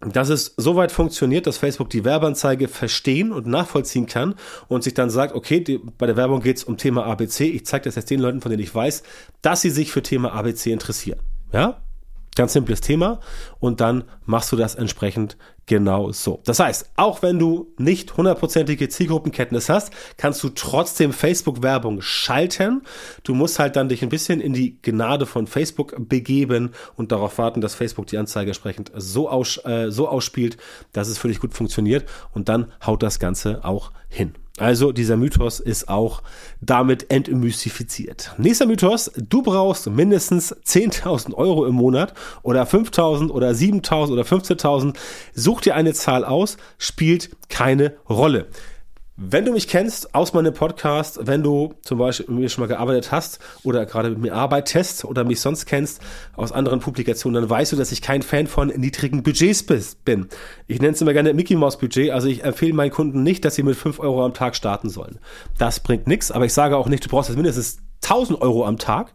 dass 0.00 0.28
es 0.28 0.54
soweit 0.56 0.92
funktioniert, 0.92 1.46
dass 1.46 1.56
Facebook 1.56 1.88
die 1.88 2.04
Werbeanzeige 2.04 2.68
verstehen 2.68 3.32
und 3.32 3.46
nachvollziehen 3.46 4.06
kann 4.06 4.34
und 4.68 4.84
sich 4.84 4.94
dann 4.94 5.08
sagt, 5.08 5.34
okay, 5.34 5.60
die, 5.60 5.78
bei 5.78 6.06
der 6.06 6.16
Werbung 6.16 6.40
geht 6.40 6.58
es 6.58 6.64
um 6.64 6.76
Thema 6.76 7.06
ABC, 7.06 7.44
ich 7.44 7.64
zeige 7.64 7.84
das 7.84 7.94
jetzt 7.94 8.10
den 8.10 8.20
Leuten, 8.20 8.40
von 8.40 8.50
denen 8.50 8.62
ich 8.62 8.74
weiß, 8.74 9.02
dass 9.40 9.62
sie 9.62 9.70
sich 9.70 9.90
für 9.90 10.02
Thema 10.02 10.32
ABC 10.32 10.70
interessieren. 10.70 11.20
Ja, 11.52 11.80
Ganz 12.36 12.52
simples 12.52 12.82
Thema 12.82 13.20
und 13.60 13.80
dann 13.80 14.04
machst 14.26 14.52
du 14.52 14.56
das 14.56 14.74
entsprechend 14.74 15.38
genau 15.66 16.12
so. 16.12 16.40
Das 16.44 16.60
heißt, 16.60 16.90
auch 16.96 17.22
wenn 17.22 17.38
du 17.38 17.72
nicht 17.76 18.16
hundertprozentige 18.16 18.88
Zielgruppenkenntnis 18.88 19.68
hast, 19.68 19.92
kannst 20.16 20.42
du 20.42 20.48
trotzdem 20.50 21.12
Facebook-Werbung 21.12 22.00
schalten. 22.00 22.82
Du 23.24 23.34
musst 23.34 23.58
halt 23.58 23.76
dann 23.76 23.88
dich 23.88 24.02
ein 24.02 24.08
bisschen 24.08 24.40
in 24.40 24.52
die 24.52 24.80
Gnade 24.80 25.26
von 25.26 25.46
Facebook 25.46 25.94
begeben 25.98 26.70
und 26.94 27.12
darauf 27.12 27.38
warten, 27.38 27.60
dass 27.60 27.74
Facebook 27.74 28.06
die 28.06 28.18
Anzeige 28.18 28.50
entsprechend 28.50 28.92
so, 28.94 29.28
aus, 29.28 29.60
äh, 29.64 29.90
so 29.90 30.08
ausspielt, 30.08 30.56
dass 30.92 31.08
es 31.08 31.18
für 31.18 31.28
dich 31.28 31.40
gut 31.40 31.54
funktioniert 31.54 32.04
und 32.32 32.48
dann 32.48 32.72
haut 32.84 33.02
das 33.02 33.18
Ganze 33.18 33.64
auch 33.64 33.92
hin. 34.08 34.34
Also 34.58 34.92
dieser 34.92 35.18
Mythos 35.18 35.60
ist 35.60 35.88
auch 35.88 36.22
damit 36.62 37.10
entmystifiziert. 37.10 38.32
Nächster 38.38 38.66
Mythos, 38.66 39.12
du 39.14 39.42
brauchst 39.42 39.86
mindestens 39.90 40.54
10.000 40.54 41.34
Euro 41.34 41.66
im 41.66 41.74
Monat 41.74 42.14
oder 42.42 42.62
5.000 42.64 43.28
oder 43.30 43.50
7.000 43.50 44.12
oder 44.12 44.22
15.000. 44.22 44.96
Such 45.34 45.60
dir 45.60 45.74
eine 45.74 45.92
Zahl 45.92 46.24
aus, 46.24 46.56
spielt 46.78 47.36
keine 47.50 47.96
Rolle. 48.08 48.46
Wenn 49.18 49.46
du 49.46 49.52
mich 49.52 49.66
kennst 49.66 50.14
aus 50.14 50.34
meinem 50.34 50.52
Podcast, 50.52 51.20
wenn 51.22 51.42
du 51.42 51.72
zum 51.80 51.96
Beispiel 51.96 52.26
mit 52.28 52.38
mir 52.38 52.48
schon 52.50 52.60
mal 52.60 52.68
gearbeitet 52.68 53.12
hast 53.12 53.38
oder 53.62 53.86
gerade 53.86 54.10
mit 54.10 54.18
mir 54.18 54.34
arbeitest 54.34 55.06
oder 55.06 55.24
mich 55.24 55.40
sonst 55.40 55.64
kennst 55.64 56.02
aus 56.34 56.52
anderen 56.52 56.80
Publikationen, 56.80 57.40
dann 57.40 57.48
weißt 57.48 57.72
du, 57.72 57.76
dass 57.76 57.92
ich 57.92 58.02
kein 58.02 58.20
Fan 58.20 58.46
von 58.46 58.68
niedrigen 58.68 59.22
Budgets 59.22 59.64
bin. 60.04 60.28
Ich 60.66 60.82
nenne 60.82 60.92
es 60.92 61.00
immer 61.00 61.14
gerne 61.14 61.32
Mickey 61.32 61.56
Mouse 61.56 61.78
Budget, 61.78 62.10
also 62.10 62.28
ich 62.28 62.44
empfehle 62.44 62.74
meinen 62.74 62.90
Kunden 62.90 63.22
nicht, 63.22 63.46
dass 63.46 63.54
sie 63.54 63.62
mit 63.62 63.76
5 63.76 64.00
Euro 64.00 64.22
am 64.22 64.34
Tag 64.34 64.54
starten 64.54 64.90
sollen. 64.90 65.18
Das 65.56 65.80
bringt 65.80 66.06
nichts, 66.06 66.30
aber 66.30 66.44
ich 66.44 66.52
sage 66.52 66.76
auch 66.76 66.88
nicht, 66.88 67.06
du 67.06 67.08
brauchst 67.08 67.34
mindestens 67.34 67.78
1000 68.02 68.42
Euro 68.42 68.66
am 68.66 68.76
Tag. 68.76 69.14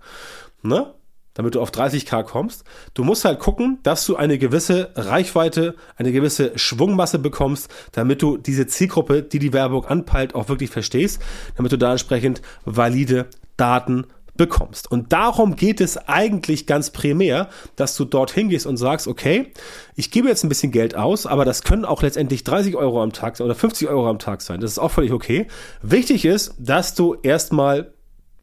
Ne? 0.63 0.95
Damit 1.33 1.55
du 1.55 1.61
auf 1.61 1.71
30k 1.71 2.23
kommst. 2.23 2.63
Du 2.93 3.03
musst 3.03 3.25
halt 3.25 3.39
gucken, 3.39 3.79
dass 3.83 4.05
du 4.05 4.15
eine 4.15 4.37
gewisse 4.37 4.91
Reichweite, 4.95 5.75
eine 5.95 6.11
gewisse 6.11 6.57
Schwungmasse 6.57 7.19
bekommst, 7.19 7.69
damit 7.91 8.21
du 8.21 8.37
diese 8.37 8.67
Zielgruppe, 8.67 9.23
die 9.23 9.39
die 9.39 9.53
Werbung 9.53 9.85
anpeilt, 9.85 10.35
auch 10.35 10.49
wirklich 10.49 10.69
verstehst, 10.69 11.21
damit 11.55 11.71
du 11.71 11.77
da 11.77 11.91
entsprechend 11.91 12.41
valide 12.65 13.27
Daten 13.57 14.07
bekommst. 14.37 14.89
Und 14.89 15.13
darum 15.13 15.55
geht 15.55 15.81
es 15.81 15.97
eigentlich 15.97 16.65
ganz 16.65 16.89
primär, 16.89 17.49
dass 17.75 17.95
du 17.95 18.05
dorthin 18.05 18.49
gehst 18.49 18.65
und 18.65 18.77
sagst, 18.77 19.07
okay, 19.07 19.51
ich 19.95 20.09
gebe 20.09 20.29
jetzt 20.29 20.43
ein 20.43 20.49
bisschen 20.49 20.71
Geld 20.71 20.95
aus, 20.95 21.25
aber 21.25 21.45
das 21.45 21.63
können 21.63 21.85
auch 21.85 22.01
letztendlich 22.01 22.43
30 22.43 22.75
Euro 22.75 23.03
am 23.03 23.13
Tag 23.13 23.39
oder 23.39 23.55
50 23.55 23.87
Euro 23.89 24.09
am 24.09 24.19
Tag 24.19 24.41
sein. 24.41 24.59
Das 24.59 24.71
ist 24.71 24.79
auch 24.79 24.91
völlig 24.91 25.11
okay. 25.11 25.47
Wichtig 25.81 26.25
ist, 26.25 26.55
dass 26.57 26.95
du 26.95 27.15
erstmal 27.21 27.93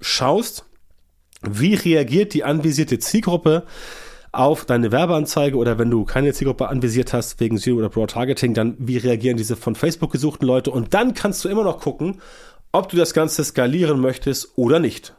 schaust, 0.01 0.67
wie 1.43 1.75
reagiert 1.75 2.35
die 2.35 2.45
anvisierte 2.45 2.99
Zielgruppe 2.99 3.65
auf 4.33 4.65
deine 4.65 4.93
Werbeanzeige 4.93 5.57
oder 5.57 5.79
wenn 5.79 5.91
du 5.91 6.05
keine 6.05 6.33
Zielgruppe 6.33 6.69
anvisiert 6.69 7.13
hast 7.13 7.41
wegen 7.41 7.59
Zero 7.59 7.79
oder 7.79 7.89
Broad 7.89 8.11
Targeting, 8.11 8.55
dann 8.55 8.77
wie 8.79 8.99
reagieren 8.99 9.37
diese 9.37 9.57
von 9.57 9.75
Facebook 9.75 10.13
gesuchten 10.13 10.47
Leute 10.47 10.71
und 10.71 10.95
dann 10.95 11.15
kannst 11.15 11.45
du 11.45 11.49
immer 11.49 11.65
noch 11.65 11.81
gucken, 11.81 12.21
ob 12.73 12.89
du 12.89 12.97
das 12.97 13.15
Ganze 13.15 13.43
skalieren 13.45 14.01
möchtest 14.01 14.53
oder 14.57 14.79
nicht. 14.79 15.15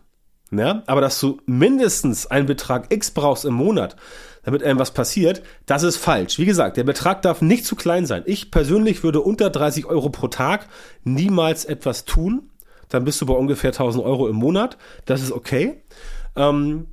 Ja, 0.52 0.82
aber 0.88 1.02
dass 1.02 1.20
du 1.20 1.40
mindestens 1.46 2.26
einen 2.26 2.48
Betrag 2.48 2.92
X 2.92 3.12
brauchst 3.12 3.46
im 3.46 3.54
Monat, 3.54 3.96
damit 4.44 4.64
irgendwas 4.64 4.92
passiert, 4.92 5.44
das 5.68 5.84
ist 5.84 5.98
falsch. 5.98 6.40
Wie 6.40 6.46
gesagt, 6.46 6.78
der 6.78 6.84
Betrag 6.84 7.22
darf 7.22 7.42
nicht 7.42 7.66
zu 7.66 7.76
klein 7.76 8.08
sein. 8.08 8.24
Ich 8.26 8.50
persönlich 8.50 9.04
würde 9.04 9.22
unter 9.22 9.52
30 9.52 9.86
Euro 9.86 10.10
pro 10.10 10.28
Tag 10.28 10.68
niemals 11.04 11.66
etwas 11.66 12.06
tun. 12.06 12.50
Dann 12.90 13.04
bist 13.04 13.22
du 13.22 13.26
bei 13.26 13.34
ungefähr 13.34 13.72
1000 13.72 14.04
Euro 14.04 14.28
im 14.28 14.36
Monat. 14.36 14.78
Das 15.06 15.22
ist 15.22 15.32
okay. 15.32 15.82
Ähm, 16.36 16.88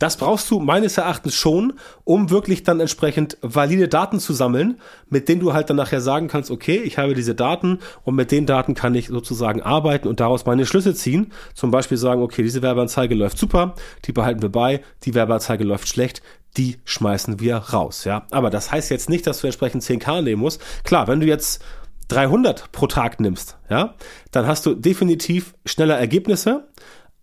das 0.00 0.16
brauchst 0.16 0.50
du 0.50 0.60
meines 0.60 0.96
Erachtens 0.96 1.34
schon, 1.34 1.74
um 2.04 2.30
wirklich 2.30 2.62
dann 2.62 2.80
entsprechend 2.80 3.36
valide 3.42 3.86
Daten 3.86 4.18
zu 4.18 4.32
sammeln, 4.32 4.80
mit 5.10 5.28
denen 5.28 5.42
du 5.42 5.52
halt 5.52 5.68
dann 5.68 5.76
nachher 5.76 6.00
sagen 6.00 6.26
kannst, 6.26 6.50
okay, 6.50 6.76
ich 6.78 6.96
habe 6.96 7.12
diese 7.12 7.34
Daten 7.34 7.80
und 8.02 8.14
mit 8.14 8.32
den 8.32 8.46
Daten 8.46 8.72
kann 8.72 8.94
ich 8.94 9.08
sozusagen 9.08 9.60
arbeiten 9.60 10.08
und 10.08 10.18
daraus 10.18 10.46
meine 10.46 10.64
Schlüsse 10.64 10.94
ziehen. 10.94 11.32
Zum 11.52 11.70
Beispiel 11.70 11.98
sagen, 11.98 12.22
okay, 12.22 12.42
diese 12.42 12.62
Werbeanzeige 12.62 13.14
läuft 13.14 13.36
super, 13.36 13.74
die 14.06 14.12
behalten 14.12 14.40
wir 14.40 14.48
bei, 14.48 14.80
die 15.04 15.12
Werbeanzeige 15.12 15.64
läuft 15.64 15.86
schlecht, 15.86 16.22
die 16.56 16.78
schmeißen 16.86 17.38
wir 17.38 17.56
raus, 17.56 18.04
ja. 18.04 18.26
Aber 18.30 18.48
das 18.48 18.72
heißt 18.72 18.90
jetzt 18.90 19.10
nicht, 19.10 19.26
dass 19.26 19.42
du 19.42 19.48
entsprechend 19.48 19.82
10k 19.82 20.22
nehmen 20.22 20.40
musst. 20.40 20.62
Klar, 20.82 21.08
wenn 21.08 21.20
du 21.20 21.26
jetzt 21.26 21.62
300 22.10 22.72
pro 22.72 22.86
Tag 22.86 23.20
nimmst, 23.20 23.58
ja, 23.68 23.94
dann 24.30 24.46
hast 24.46 24.66
du 24.66 24.74
definitiv 24.74 25.54
schneller 25.64 25.98
Ergebnisse, 25.98 26.68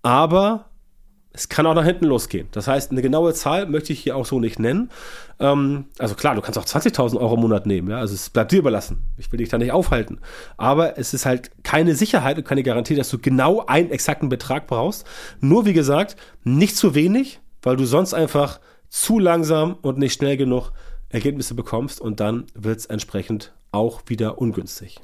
aber 0.02 0.66
es 1.38 1.50
kann 1.50 1.68
auch 1.68 1.76
nach 1.76 1.86
hinten 1.86 2.06
losgehen. 2.06 2.48
Das 2.52 2.68
heißt, 2.68 2.90
eine 2.90 3.04
genaue 3.04 3.32
Zahl 3.34 3.68
möchte 3.68 3.94
ich 3.94 4.00
hier 4.00 4.16
auch 4.16 4.26
so 4.26 4.40
nicht 4.40 4.58
nennen. 4.58 4.90
Ähm, 5.40 5.86
also 6.00 6.16
klar, 6.16 6.34
du 6.34 6.42
kannst 6.42 6.58
auch 6.58 6.66
20.000 6.66 7.20
Euro 7.20 7.36
im 7.36 7.42
Monat 7.42 7.68
nehmen. 7.68 7.92
Ja? 7.92 8.00
Also 8.00 8.16
es 8.16 8.32
bleibt 8.32 8.52
dir 8.52 8.58
überlassen. 8.58 9.04
Ich 9.18 9.32
will 9.32 9.38
dich 9.38 9.50
da 9.50 9.60
nicht 9.60 9.72
aufhalten. 9.72 10.20
Aber 10.58 10.98
es 10.98 11.14
ist 11.14 11.28
halt 11.28 11.52
keine 11.64 11.94
Sicherheit 11.94 12.40
und 12.40 12.44
keine 12.44 12.64
Garantie, 12.64 12.96
dass 12.96 13.10
du 13.10 13.20
genau 13.20 13.64
einen 13.68 13.92
exakten 13.92 14.30
Betrag 14.30 14.66
brauchst. 14.66 15.06
Nur 15.40 15.68
wie 15.68 15.74
gesagt, 15.74 16.16
nicht 16.44 16.76
zu 16.76 16.96
wenig, 16.96 17.40
weil 17.62 17.76
du 17.76 17.86
sonst 17.86 18.16
einfach 18.16 18.60
zu 18.90 19.20
langsam 19.20 19.76
und 19.82 20.00
nicht 20.00 20.14
schnell 20.14 20.38
genug 20.38 20.72
Ergebnisse 21.10 21.54
bekommst 21.54 22.02
und 22.02 22.20
dann 22.20 22.46
wird 22.56 22.80
es 22.80 22.86
entsprechend 22.88 23.54
auch 23.72 24.02
wieder 24.08 24.40
ungünstig. 24.40 25.00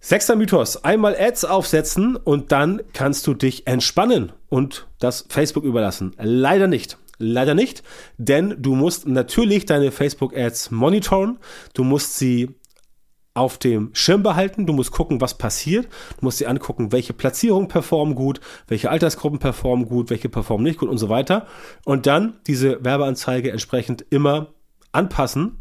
Sechster 0.00 0.34
Mythos. 0.34 0.82
Einmal 0.82 1.14
Ads 1.14 1.44
aufsetzen 1.44 2.16
und 2.16 2.52
dann 2.52 2.80
kannst 2.94 3.26
du 3.26 3.34
dich 3.34 3.66
entspannen 3.66 4.32
und 4.48 4.88
das 4.98 5.26
Facebook 5.28 5.64
überlassen. 5.64 6.14
Leider 6.18 6.66
nicht. 6.66 6.96
Leider 7.22 7.54
nicht, 7.54 7.82
denn 8.16 8.56
du 8.62 8.74
musst 8.74 9.06
natürlich 9.06 9.66
deine 9.66 9.92
Facebook-Ads 9.92 10.70
monitoren. 10.70 11.38
Du 11.74 11.84
musst 11.84 12.16
sie 12.16 12.54
auf 13.34 13.58
dem 13.58 13.90
Schirm 13.92 14.22
behalten. 14.22 14.66
Du 14.66 14.72
musst 14.72 14.90
gucken, 14.90 15.20
was 15.20 15.36
passiert. 15.36 15.86
Du 16.18 16.24
musst 16.24 16.40
dir 16.40 16.48
angucken, 16.48 16.92
welche 16.92 17.12
Platzierungen 17.12 17.68
performen 17.68 18.14
gut, 18.14 18.40
welche 18.68 18.90
Altersgruppen 18.90 19.38
performen 19.38 19.86
gut, 19.86 20.08
welche 20.08 20.30
performen 20.30 20.64
nicht 20.64 20.78
gut 20.78 20.88
und 20.88 20.96
so 20.96 21.10
weiter. 21.10 21.46
Und 21.84 22.06
dann 22.06 22.38
diese 22.46 22.82
Werbeanzeige 22.82 23.50
entsprechend 23.50 24.04
immer 24.08 24.54
anpassen, 24.92 25.58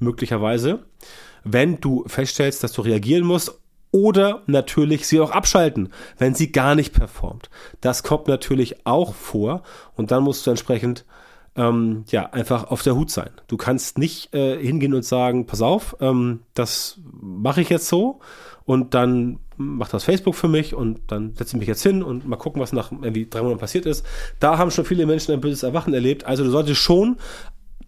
möglicherweise 0.00 0.84
wenn 1.44 1.80
du 1.80 2.04
feststellst, 2.06 2.62
dass 2.62 2.72
du 2.72 2.82
reagieren 2.82 3.24
musst 3.24 3.60
oder 3.92 4.42
natürlich 4.46 5.06
sie 5.06 5.20
auch 5.20 5.32
abschalten, 5.32 5.90
wenn 6.18 6.34
sie 6.34 6.52
gar 6.52 6.74
nicht 6.74 6.92
performt. 6.92 7.50
Das 7.80 8.02
kommt 8.02 8.28
natürlich 8.28 8.86
auch 8.86 9.14
vor 9.14 9.62
und 9.96 10.10
dann 10.10 10.22
musst 10.22 10.46
du 10.46 10.50
entsprechend 10.50 11.04
ähm, 11.56 12.04
ja 12.08 12.30
einfach 12.30 12.70
auf 12.70 12.82
der 12.82 12.94
Hut 12.94 13.10
sein. 13.10 13.30
Du 13.48 13.56
kannst 13.56 13.98
nicht 13.98 14.32
äh, 14.32 14.56
hingehen 14.62 14.94
und 14.94 15.04
sagen, 15.04 15.46
pass 15.46 15.62
auf, 15.62 15.96
ähm, 16.00 16.42
das 16.54 17.00
mache 17.20 17.60
ich 17.60 17.68
jetzt 17.68 17.88
so 17.88 18.20
und 18.64 18.94
dann 18.94 19.40
macht 19.56 19.92
das 19.92 20.04
Facebook 20.04 20.36
für 20.36 20.48
mich 20.48 20.74
und 20.74 21.00
dann 21.08 21.34
setze 21.34 21.56
ich 21.56 21.60
mich 21.60 21.68
jetzt 21.68 21.82
hin 21.82 22.04
und 22.04 22.26
mal 22.26 22.36
gucken, 22.36 22.62
was 22.62 22.72
nach 22.72 22.92
irgendwie 22.92 23.26
drei 23.28 23.42
Monaten 23.42 23.60
passiert 23.60 23.86
ist. 23.86 24.06
Da 24.38 24.56
haben 24.56 24.70
schon 24.70 24.84
viele 24.84 25.04
Menschen 25.04 25.34
ein 25.34 25.40
böses 25.40 25.64
Erwachen 25.64 25.92
erlebt. 25.92 26.24
Also 26.24 26.44
du 26.44 26.50
solltest 26.50 26.80
schon 26.80 27.16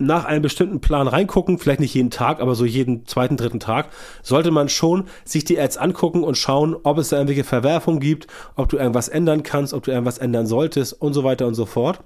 nach 0.07 0.25
einem 0.25 0.43
bestimmten 0.43 0.81
Plan 0.81 1.09
reingucken, 1.09 1.59
vielleicht 1.59 1.81
nicht 1.81 1.95
jeden 1.95 2.11
Tag, 2.11 2.41
aber 2.41 2.55
so 2.55 2.65
jeden 2.65 3.07
zweiten, 3.07 3.37
dritten 3.37 3.61
Tag, 3.61 3.89
sollte 4.23 4.51
man 4.51 4.69
schon 4.69 5.05
sich 5.25 5.45
die 5.45 5.59
Ads 5.59 5.77
angucken 5.77 6.25
und 6.25 6.37
schauen, 6.37 6.77
ob 6.83 6.99
es 6.99 7.09
da 7.09 7.17
irgendwelche 7.17 7.45
Verwerfungen 7.45 8.01
gibt, 8.01 8.27
ob 8.57 8.69
du 8.69 8.77
irgendwas 8.77 9.09
ändern 9.09 9.43
kannst, 9.43 9.75
ob 9.75 9.85
du 9.85 9.91
irgendwas 9.91 10.19
ändern 10.19 10.47
solltest 10.47 11.01
und 11.01 11.15
so 11.15 11.25
weiter 11.25 11.47
und 11.47 11.55
so 11.55 11.67
fort. 11.67 12.01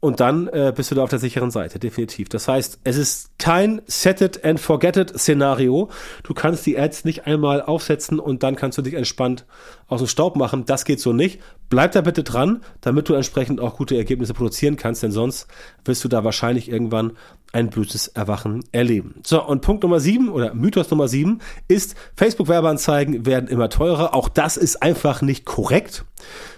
Und 0.00 0.20
dann 0.20 0.48
äh, 0.48 0.72
bist 0.74 0.90
du 0.90 0.94
da 0.94 1.02
auf 1.02 1.10
der 1.10 1.18
sicheren 1.18 1.50
Seite, 1.50 1.78
definitiv. 1.78 2.30
Das 2.30 2.48
heißt, 2.48 2.80
es 2.84 2.96
ist 2.96 3.38
kein 3.38 3.82
Set 3.86 4.22
it 4.22 4.44
and 4.44 4.58
forget 4.58 4.96
it 4.96 5.18
Szenario. 5.18 5.90
Du 6.22 6.32
kannst 6.32 6.64
die 6.64 6.78
Ads 6.78 7.04
nicht 7.04 7.26
einmal 7.26 7.60
aufsetzen 7.60 8.18
und 8.18 8.42
dann 8.42 8.56
kannst 8.56 8.78
du 8.78 8.82
dich 8.82 8.94
entspannt 8.94 9.44
aus 9.90 10.00
dem 10.00 10.06
Staub 10.06 10.36
machen. 10.36 10.64
Das 10.64 10.84
geht 10.84 11.00
so 11.00 11.12
nicht. 11.12 11.40
Bleib 11.68 11.92
da 11.92 12.00
bitte 12.00 12.22
dran, 12.22 12.62
damit 12.80 13.08
du 13.08 13.14
entsprechend 13.14 13.60
auch 13.60 13.76
gute 13.76 13.96
Ergebnisse 13.96 14.34
produzieren 14.34 14.76
kannst, 14.76 15.02
denn 15.02 15.12
sonst 15.12 15.46
wirst 15.84 16.02
du 16.02 16.08
da 16.08 16.24
wahrscheinlich 16.24 16.70
irgendwann 16.70 17.12
ein 17.52 17.70
böses 17.70 18.08
Erwachen 18.08 18.64
erleben. 18.72 19.16
So, 19.24 19.44
und 19.44 19.60
Punkt 19.60 19.82
Nummer 19.82 20.00
sieben 20.00 20.28
oder 20.28 20.54
Mythos 20.54 20.90
Nummer 20.90 21.08
sieben 21.08 21.40
ist, 21.68 21.96
Facebook-Werbeanzeigen 22.16 23.26
werden 23.26 23.48
immer 23.48 23.68
teurer. 23.68 24.14
Auch 24.14 24.28
das 24.28 24.56
ist 24.56 24.82
einfach 24.82 25.20
nicht 25.22 25.44
korrekt. 25.44 26.04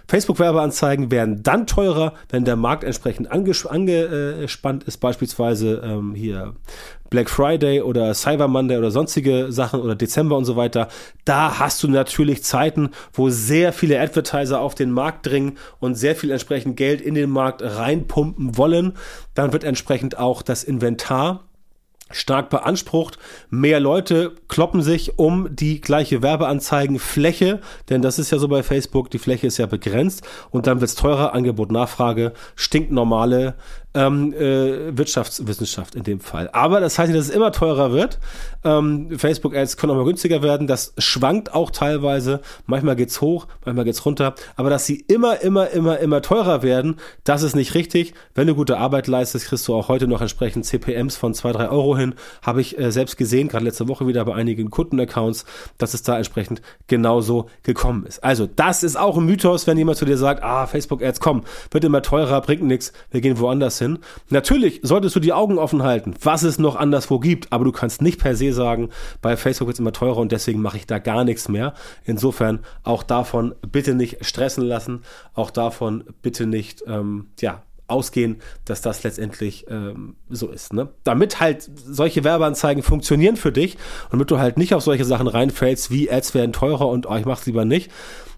Facebook-Werbeanzeigen 0.08 1.10
werden 1.10 1.42
dann 1.42 1.66
teurer, 1.66 2.12
wenn 2.28 2.44
der 2.44 2.56
Markt 2.56 2.84
entsprechend 2.84 3.30
angespannt 3.30 4.84
ist, 4.84 4.98
beispielsweise 4.98 5.82
ähm, 5.84 6.14
hier 6.14 6.54
Black 7.12 7.28
Friday 7.28 7.82
oder 7.82 8.14
Cyber 8.14 8.48
Monday 8.48 8.78
oder 8.78 8.90
sonstige 8.90 9.52
Sachen 9.52 9.82
oder 9.82 9.94
Dezember 9.94 10.34
und 10.34 10.46
so 10.46 10.56
weiter. 10.56 10.88
Da 11.26 11.58
hast 11.58 11.82
du 11.82 11.88
natürlich 11.88 12.42
Zeiten, 12.42 12.88
wo 13.12 13.28
sehr 13.28 13.74
viele 13.74 14.00
Advertiser 14.00 14.62
auf 14.62 14.74
den 14.74 14.90
Markt 14.90 15.26
dringen 15.26 15.58
und 15.78 15.94
sehr 15.94 16.16
viel 16.16 16.30
entsprechend 16.30 16.78
Geld 16.78 17.02
in 17.02 17.14
den 17.14 17.28
Markt 17.28 17.62
reinpumpen 17.62 18.56
wollen. 18.56 18.94
Dann 19.34 19.52
wird 19.52 19.62
entsprechend 19.62 20.16
auch 20.16 20.40
das 20.40 20.64
Inventar 20.64 21.44
stark 22.12 22.50
beansprucht. 22.50 23.18
Mehr 23.50 23.80
Leute 23.80 24.32
kloppen 24.48 24.82
sich 24.82 25.18
um 25.18 25.54
die 25.54 25.80
gleiche 25.80 26.22
Werbeanzeigenfläche, 26.22 27.60
denn 27.90 28.02
das 28.02 28.18
ist 28.18 28.30
ja 28.30 28.38
so 28.38 28.48
bei 28.48 28.62
Facebook, 28.62 29.10
die 29.10 29.18
Fläche 29.18 29.46
ist 29.46 29.58
ja 29.58 29.66
begrenzt 29.66 30.26
und 30.50 30.66
dann 30.66 30.80
wird 30.80 30.90
es 30.90 30.94
teurer, 30.94 31.34
Angebot, 31.34 31.72
Nachfrage, 31.72 32.32
stinknormale 32.54 33.54
ähm, 33.94 34.32
äh, 34.32 34.96
Wirtschaftswissenschaft 34.96 35.94
in 35.94 36.02
dem 36.02 36.20
Fall. 36.20 36.48
Aber 36.52 36.80
das 36.80 36.98
heißt 36.98 37.10
nicht, 37.10 37.18
dass 37.18 37.28
es 37.28 37.34
immer 37.34 37.52
teurer 37.52 37.92
wird. 37.92 38.18
Ähm, 38.64 39.18
Facebook-Ads 39.18 39.76
können 39.76 39.92
auch 39.92 39.96
mal 39.96 40.04
günstiger 40.04 40.42
werden. 40.42 40.66
Das 40.66 40.94
schwankt 40.98 41.54
auch 41.54 41.70
teilweise. 41.70 42.40
Manchmal 42.66 42.96
geht's 42.96 43.20
hoch, 43.20 43.46
manchmal 43.64 43.84
geht's 43.84 44.04
runter. 44.06 44.34
Aber 44.56 44.70
dass 44.70 44.86
sie 44.86 44.96
immer, 45.08 45.40
immer, 45.40 45.70
immer, 45.70 45.98
immer 45.98 46.22
teurer 46.22 46.62
werden, 46.62 46.96
das 47.24 47.42
ist 47.42 47.54
nicht 47.54 47.74
richtig. 47.74 48.14
Wenn 48.34 48.46
du 48.46 48.54
gute 48.54 48.78
Arbeit 48.78 49.08
leistest, 49.08 49.46
kriegst 49.46 49.68
du 49.68 49.74
auch 49.74 49.88
heute 49.88 50.06
noch 50.08 50.20
entsprechend 50.20 50.64
CPMs 50.64 51.16
von 51.16 51.34
zwei 51.34 51.52
drei 51.52 51.68
Euro 51.68 51.96
hin. 51.96 52.14
Habe 52.42 52.60
ich 52.60 52.78
äh, 52.78 52.90
selbst 52.92 53.16
gesehen, 53.16 53.48
gerade 53.48 53.64
letzte 53.64 53.88
Woche 53.88 54.06
wieder 54.06 54.24
bei 54.24 54.34
einigen 54.34 54.70
Kundenaccounts, 54.70 55.44
dass 55.76 55.92
es 55.92 56.02
da 56.02 56.16
entsprechend 56.16 56.62
genauso 56.86 57.50
gekommen 57.62 58.06
ist. 58.06 58.24
Also 58.24 58.46
das 58.46 58.82
ist 58.82 58.96
auch 58.96 59.18
ein 59.18 59.26
Mythos, 59.26 59.66
wenn 59.66 59.76
jemand 59.76 59.98
zu 59.98 60.04
dir 60.04 60.16
sagt, 60.16 60.42
ah, 60.42 60.66
Facebook-Ads, 60.66 61.20
komm, 61.20 61.42
wird 61.70 61.84
immer 61.84 62.02
teurer, 62.02 62.40
bringt 62.40 62.62
nichts, 62.62 62.92
wir 63.10 63.20
gehen 63.20 63.38
woanders 63.38 63.78
hin. 63.78 63.81
Natürlich 64.28 64.80
solltest 64.82 65.16
du 65.16 65.20
die 65.20 65.32
Augen 65.32 65.58
offen 65.58 65.82
halten, 65.82 66.14
was 66.22 66.42
es 66.42 66.58
noch 66.58 66.76
anderswo 66.76 67.18
gibt, 67.18 67.52
aber 67.52 67.64
du 67.64 67.72
kannst 67.72 68.02
nicht 68.02 68.20
per 68.20 68.36
se 68.36 68.52
sagen, 68.52 68.90
bei 69.20 69.36
Facebook 69.36 69.68
wird 69.68 69.76
es 69.76 69.80
immer 69.80 69.92
teurer 69.92 70.18
und 70.18 70.32
deswegen 70.32 70.60
mache 70.60 70.76
ich 70.76 70.86
da 70.86 70.98
gar 70.98 71.24
nichts 71.24 71.48
mehr. 71.48 71.74
Insofern 72.04 72.60
auch 72.82 73.02
davon 73.02 73.54
bitte 73.70 73.94
nicht 73.94 74.24
stressen 74.24 74.64
lassen, 74.64 75.02
auch 75.34 75.50
davon 75.50 76.04
bitte 76.22 76.46
nicht, 76.46 76.82
ähm, 76.86 77.28
ja, 77.40 77.62
ausgehen, 77.88 78.40
dass 78.64 78.80
das 78.80 79.02
letztendlich 79.02 79.66
ähm, 79.68 80.16
so 80.28 80.48
ist. 80.48 80.72
Ne? 80.72 80.88
Damit 81.04 81.40
halt 81.40 81.68
solche 81.76 82.24
Werbeanzeigen 82.24 82.82
funktionieren 82.82 83.36
für 83.36 83.52
dich 83.52 83.74
und 84.04 84.12
damit 84.12 84.30
du 84.30 84.38
halt 84.38 84.56
nicht 84.56 84.74
auf 84.74 84.82
solche 84.82 85.04
Sachen 85.04 85.28
reinfällst, 85.28 85.90
wie 85.90 86.10
Ads 86.10 86.34
werden 86.34 86.52
teurer 86.52 86.88
und 86.88 87.06
oh, 87.06 87.14
ich 87.16 87.26
mach's 87.26 87.46
lieber 87.46 87.64
nicht, 87.64 87.90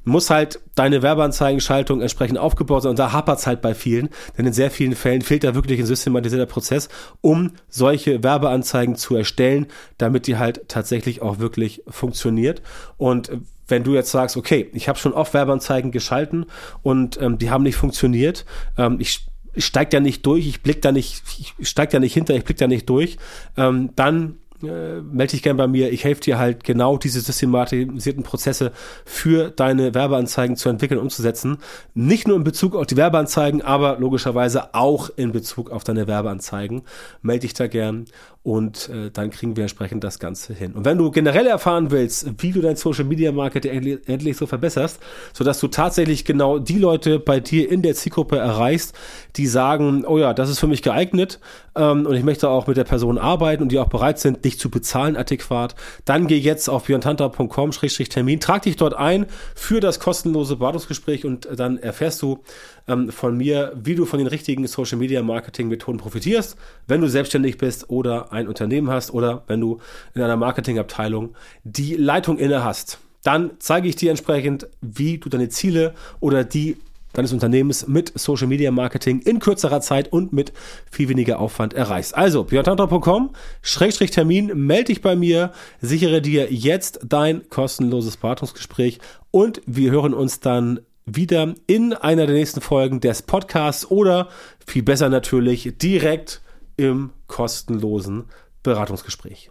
muss 0.05 0.31
halt 0.31 0.61
deine 0.75 1.03
Werbeanzeigenschaltung 1.03 2.01
entsprechend 2.01 2.39
aufgebaut 2.39 2.83
sein. 2.83 2.91
Und 2.91 2.99
da 2.99 3.13
hapert's 3.13 3.47
halt 3.47 3.61
bei 3.63 3.75
vielen, 3.75 4.09
denn 4.37 4.47
in 4.47 4.53
sehr 4.53 4.71
vielen 4.71 4.95
Fällen 4.95 5.23
fehlt 5.23 5.45
da 5.45 5.55
wirklich 5.55 5.81
ein 5.81 5.87
systematisierter 5.87 6.47
Prozess, 6.47 6.89
um 7.21 7.53
solche 7.69 8.23
Werbeanzeigen 8.23 8.97
zu 8.97 9.17
erstellen, 9.17 9.67
damit 9.99 10.27
die 10.27 10.37
halt 10.37 10.69
tatsächlich 10.69 11.23
auch 11.23 11.39
wirklich 11.39 11.83
funktioniert. 11.89 12.63
Und 12.97 13.31
wenn 13.67 13.85
du 13.85 13.95
jetzt 13.95 14.11
sagst, 14.11 14.37
okay, 14.37 14.71
ich 14.75 14.89
habe 14.89 14.99
schon 14.99 15.15
oft 15.15 15.33
Werbeanzeigen 15.33 15.91
geschalten 15.91 16.47
und 16.83 17.21
ähm, 17.21 17.39
die 17.39 17.51
haben 17.51 17.63
nicht 17.63 17.77
funktioniert, 17.77 18.45
ähm, 18.77 18.99
ich 19.01 19.27
ich 19.55 19.65
steig 19.65 19.91
da 19.91 20.01
nicht 20.01 20.27
durch, 20.27 20.47
ich 20.47 20.63
blick 20.63 20.83
da 20.83 20.93
nicht, 20.93 21.23
ich 21.39 21.55
steig 21.69 21.91
da 21.91 22.01
nicht 22.01 22.13
hinter, 22.13 22.35
ich 22.35 22.45
blick 22.45 22.57
da 22.57 22.67
nicht 22.67 22.89
durch, 22.89 23.19
ähm, 23.57 23.91
dann 23.95 24.39
äh, 24.67 25.01
melde 25.03 25.33
dich 25.33 25.43
gerne 25.43 25.59
bei 25.59 25.67
mir. 25.67 25.93
Ich 25.93 26.05
helfe 26.05 26.21
dir 26.21 26.39
halt 26.39 26.65
genau 26.65 26.97
diese 26.97 27.21
systematisierten 27.21 28.23
Prozesse 28.23 28.73
für 29.05 29.51
deine 29.51 29.95
Werbeanzeigen 29.95 30.57
zu 30.57 30.69
entwickeln 30.69 30.99
und 30.99 31.05
umzusetzen. 31.05 31.59
Nicht 31.95 32.27
nur 32.29 32.37
in 32.37 32.45
Bezug 32.45 32.75
auf 32.75 32.87
die 32.87 32.97
Werbeanzeigen, 32.97 33.63
aber 33.63 33.99
logischerweise 33.99 34.75
auch 34.75 35.11
in 35.17 35.33
Bezug 35.33 35.71
auf 35.71 35.85
deine 35.85 36.07
Werbeanzeigen. 36.07 36.83
Melde 37.23 37.41
dich 37.41 37.55
da 37.55 37.67
gern 37.67 38.07
und 38.45 38.91
äh, 38.91 39.11
dann 39.11 39.31
kriegen 39.31 39.57
wir 39.57 39.63
entsprechend 39.63 40.05
das 40.05 40.19
Ganze 40.19 40.53
hin. 40.53 40.75
Und 40.75 40.85
wenn 40.85 40.99
du 40.99 41.11
generell 41.11 41.47
erfahren 41.47 41.91
willst, 41.91 42.27
wie 42.43 42.53
du 42.53 42.61
dein 42.61 42.77
Social 42.77 43.05
Media 43.05 43.33
Marketing 43.33 44.01
endlich, 44.05 44.37
so 44.37 44.47
verbesserst, 44.47 45.01
sodass 45.33 45.61
du 45.61 45.69
tatsächlich 45.69 46.27
genau 46.27 46.59
die 46.59 46.79
Leute 46.79 47.19
bei 47.19 47.41
dir 47.41 47.71
in 47.71 47.81
der 47.81 47.95
Zielgruppe 47.95 48.37
erreichst, 48.37 48.95
die 49.37 49.47
sagen, 49.47 50.05
oh 50.05 50.19
ja, 50.19 50.35
das 50.35 50.51
ist 50.51 50.59
für 50.59 50.67
mich 50.67 50.83
geeignet 50.83 51.41
ähm, 51.75 52.05
und 52.05 52.15
ich 52.15 52.23
möchte 52.23 52.51
auch 52.51 52.67
mit 52.67 52.77
der 52.77 52.85
Person 52.85 53.17
arbeiten 53.17 53.63
und 53.63 53.73
die 53.73 53.79
auch 53.79 53.89
bereit 53.89 54.19
sind, 54.19 54.45
dich 54.45 54.59
zu 54.59 54.71
bezahlen 54.71 55.17
adäquat, 55.17 55.75
dann 56.05 56.27
geh 56.27 56.37
jetzt 56.37 56.69
auf 56.69 56.85
björntanta.com-termin, 56.85 58.41
trag 58.41 58.63
dich 58.63 58.77
dort 58.77 58.93
ein 58.93 59.25
für 59.55 59.81
das 59.81 60.01
kostenlose 60.01 60.57
Beratungsgespräch 60.57 61.25
und 61.25 61.49
dann 61.57 61.79
erfährst 61.79 62.21
du 62.21 62.41
ähm, 62.89 63.11
von 63.11 63.39
mir, 63.39 63.73
wie 63.75 63.95
du 63.95 64.05
von 64.05 64.19
den 64.19 64.29
richtigen 64.29 64.67
Social 64.67 64.99
Media 64.99 65.23
Marketing 65.23 65.69
Methoden 65.69 65.99
profitierst, 65.99 66.57
wenn 66.87 67.01
du 67.01 67.09
selbstständig 67.09 67.57
bist 67.57 67.89
oder 67.89 68.34
ein 68.35 68.49
Unternehmen 68.49 68.91
hast 68.91 69.13
oder 69.13 69.45
wenn 69.47 69.61
du 69.61 69.79
in 70.15 70.23
einer 70.23 70.37
Marketingabteilung 70.37 71.35
die 71.65 71.95
Leitung 71.95 72.39
inne 72.39 72.65
hast. 72.65 72.99
Dann 73.23 73.53
zeige 73.59 73.89
ich 73.89 73.97
dir 73.97 74.11
entsprechend, 74.11 74.69
wie 74.83 75.19
du 75.19 75.29
deine 75.29 75.49
Ziele 75.49 75.95
oder 76.21 76.45
die 76.45 76.77
deines 77.15 77.33
Unternehmens 77.33 77.87
mit 77.87 78.13
Social 78.19 78.47
Media 78.47 78.71
Marketing 78.71 79.21
in 79.21 79.39
kürzerer 79.39 79.81
Zeit 79.81 80.13
und 80.13 80.33
mit 80.33 80.53
viel 80.91 81.09
weniger 81.09 81.39
Aufwand 81.39 81.73
erreichst. 81.73 82.15
Also, 82.15 82.45
björntantra.com, 82.45 83.31
Schrägstrich 83.63 84.11
Termin, 84.11 84.53
melde 84.55 84.85
dich 84.87 85.01
bei 85.01 85.17
mir, 85.17 85.53
sichere 85.81 86.21
dir 86.21 86.53
jetzt 86.53 87.01
dein 87.05 87.49
kostenloses 87.49 88.17
Beratungsgespräch 88.17 88.99
und 89.31 89.63
wir 89.65 89.91
hören 89.91 90.13
uns 90.13 90.41
dann 90.41 90.81
wieder 91.07 91.55
in 91.67 91.93
einer 91.93 92.27
der 92.27 92.35
nächsten 92.35 92.61
Folgen 92.61 93.01
des 93.01 93.23
Podcasts 93.23 93.91
oder 93.91 94.29
viel 94.67 94.83
besser 94.83 95.09
natürlich 95.09 95.75
direkt 95.81 96.41
im 96.77 97.11
kostenlosen 97.27 98.25
Beratungsgespräch. 98.63 99.51